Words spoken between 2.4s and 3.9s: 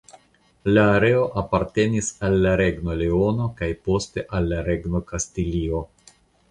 la Regno Leono kaj